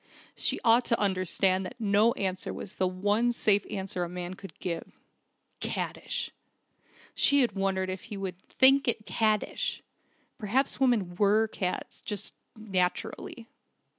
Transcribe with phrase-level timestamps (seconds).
[0.33, 4.57] She ought to understand that no answer was the one safe answer a man could
[4.57, 4.93] give...
[5.59, 6.31] "Caddish!"...
[7.13, 9.83] She had wondered if he would "think it caddish!"
[10.39, 13.47] Perhaps women were cads just naturally.